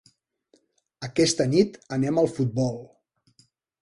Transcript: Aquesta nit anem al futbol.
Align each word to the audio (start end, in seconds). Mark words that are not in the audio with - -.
Aquesta 1.07 1.47
nit 1.51 1.77
anem 1.99 2.21
al 2.23 2.31
futbol. 2.39 2.75